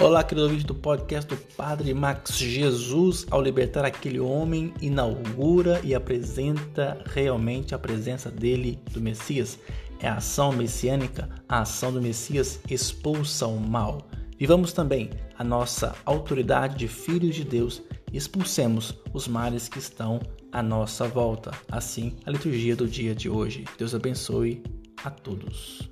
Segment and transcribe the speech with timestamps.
[0.00, 2.38] Olá, querido ouvinte do podcast do Padre Max.
[2.38, 9.58] Jesus, ao libertar aquele homem, inaugura e apresenta realmente a presença dele, do Messias.
[9.98, 14.06] É a ação messiânica, a ação do Messias expulsa o mal.
[14.38, 20.20] Vivamos também a nossa autoridade de filhos de Deus e expulsemos os males que estão
[20.52, 21.50] à nossa volta.
[21.72, 23.64] Assim, a liturgia do dia de hoje.
[23.76, 24.62] Deus abençoe
[25.02, 25.90] a todos.